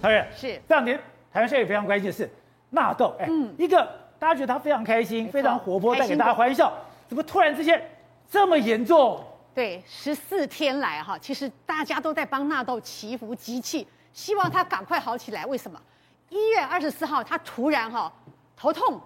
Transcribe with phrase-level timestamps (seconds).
[0.00, 0.98] 当然是这两天
[1.32, 2.28] 台湾社会也非常关心的是
[2.70, 3.86] 纳豆，哎，嗯、一个
[4.18, 6.72] 大家觉得他非常开心，非常活泼，带给大家欢笑，
[7.08, 7.82] 怎么突然之间
[8.30, 9.22] 这么严重？
[9.54, 15.44] 对，十四天来哈，其实大家都在帮纳豆祈福集气，希望他赶快好起来。
[15.44, 15.80] 为什么？
[16.28, 18.10] 一月二十四号他突然哈
[18.56, 19.00] 头痛，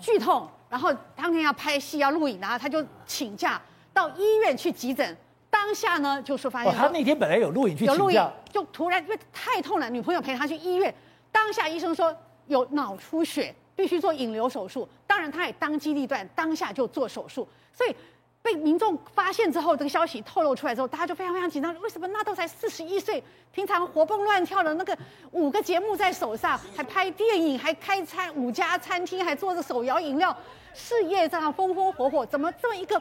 [0.00, 3.60] 剧痛，然后当天要拍戏要录影，然后他就请假
[3.92, 5.16] 到医院去急诊。
[5.60, 10.92] 当下呢，就是发现、哦、他那天本来有录影去有录影，就突然因为太痛了，女朋友陪他去医院。
[11.30, 14.88] 当下医生说有脑出血，必须做引流手术。
[15.06, 17.46] 当然他也当机立断，当下就做手术。
[17.72, 17.94] 所以。
[18.42, 21.78] 被民众发现之后，这个消息透露出来之后，大家就非常非常紧张。
[21.82, 23.22] 为什么纳豆才四十一岁，
[23.52, 24.96] 平常活蹦乱跳的那个
[25.32, 30.34] 五个节目在手上，还拍电影，还开餐五家餐厅，还做着手摇饮料，
[30.72, 32.98] 事业这样风风火火，怎么这么一个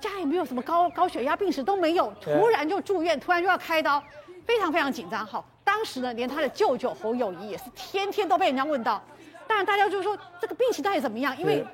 [0.00, 4.02] 家也没有什么高高血压病史都没有，突然就住院，突然就要开刀，
[4.44, 5.26] 非常非常紧张。
[5.26, 9.02] 好，当时呢，连他的舅舅侯友谊也是天天都被人家问到，
[9.46, 11.64] 当然大家就说这个病情到底怎么样，因为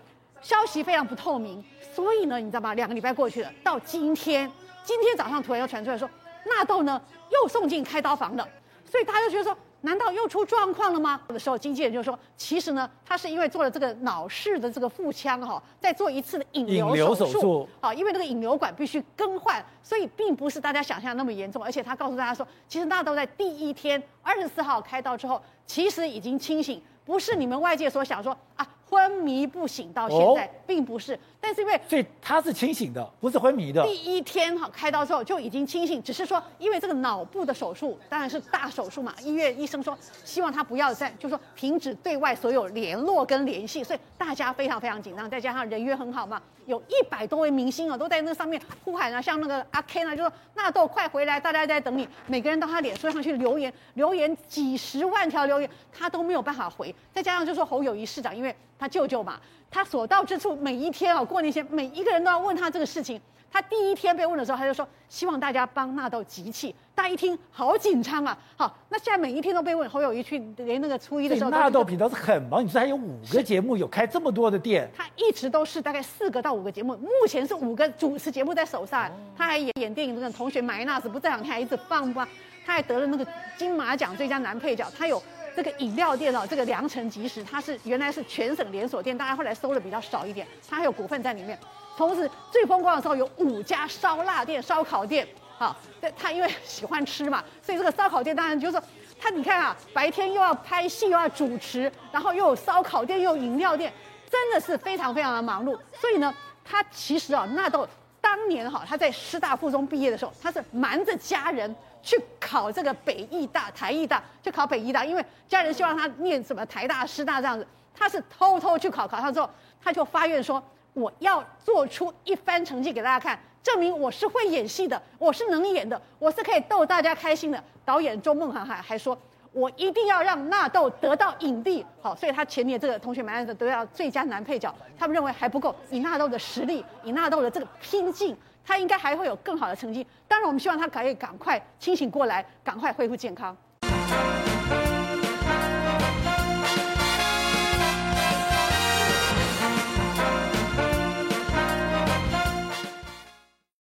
[0.40, 1.62] 消息非常不透明。
[1.94, 2.74] 所以呢，你知道吗？
[2.74, 4.50] 两个礼拜过去了，到今天，
[4.82, 6.08] 今天早上突然又传出来说，
[6.46, 8.48] 纳豆呢又送进开刀房了。
[8.84, 11.20] 所以大家就觉得说，难道又出状况了吗？
[11.28, 21.62] 有的时候经纪人就说，其实呢，他是因为做了这个脑室的这个腹腔哈，再做一次的引流手术啊，因为那个引流管必须更换，所以并不是大家想象那么严重。
[21.62, 28.66] 而且他告诉大家说，其实那都在第一天二十四号开刀之后，其实已经清醒，不是你们外界所想说啊。
[28.92, 33.82] 昏迷不醒到现在，并不是，但是因为所以他是清醒的，不是昏迷的。
[33.86, 58.54] 第一天哈开刀之后就已经清醒，只是说因为这个脑部的手术当然是大手术嘛，医院医生说希望他不要再，就说停止对外所有联络跟联系，所以大家非常非常紧张，再加上人缘很好嘛，有一百多位明星啊都在那上面呼喊啊，像那个阿 Ken 啊，就说纳豆快回来，大家在等你，每个人到他脸书上去留言，留言几十万条留言，他都没有办法回，再加上就说侯友谊市长因为。
[58.82, 59.38] 他舅舅嘛，
[59.70, 63.20] 他所到之处，每一天啊，过年前每一个人都要问他这个事情。
[63.48, 66.74] 他第一天被问的时候，他就说希望大家帮纳豆集气。
[66.96, 68.36] 大家一听，好紧张啊！
[68.56, 72.64] 好，那现在每一天都被问，侯友谊去连那个初一的时候，纳豆频道是很忙。
[72.64, 79.08] 你说还有五个节目，有开这么多的店，他一直都是大概四个到五个节目，目前是五个主持节目在手上。
[79.36, 82.26] 他还演演电影，那个同学买那子不这两天还一直放吗？
[82.66, 83.24] 他还得了那个
[83.56, 84.90] 金马奖最佳男配角。
[84.98, 85.22] 他有。
[85.54, 91.58] 这个饮料店哦，这个良辰吉时，它是原来是全省连锁店，大家后来收的比较少一点，它还有股份在里面。
[91.96, 95.76] 同时最风光的时候有五家烧腊店、烧烤店，好，
[96.16, 98.82] 他因为喜欢吃嘛，所以这个烧烤店当然就是说
[99.20, 103.92] 他你看啊，白天又要拍戏又要主持，然后又有烧烤店又有饮料店，
[104.30, 105.78] 真的是非常非常的忙碌。
[105.92, 107.86] 所以呢，他其实啊，纳豆
[108.20, 111.74] 当年哈他在师大附中毕业的时候，他是瞒着家人。
[112.02, 119.48] 去考这个北艺大、台艺大，去考北艺大，因为家人希望他念什么台大、师大这样子，他是偷偷去考，考上之后，
[119.82, 120.62] 他就发愿说，
[120.94, 127.62] 我要做出一番成绩给大家看，证明我是会演戏的，我是能演的，我是可以逗大家开心的。
[127.84, 129.16] 导演周梦涵还还说，
[129.52, 131.84] 我一定要让纳豆得到影帝。
[132.00, 138.36] 好，所以他前面这个同学们得到最佳男配角，他们认为还不够，以纳豆的实力，以纳豆的这个拼劲。
[138.64, 140.06] 他应该还会有更好的成绩。
[140.28, 143.56] 当然，我们希望他可以赶快清醒过来，赶快恢复健康。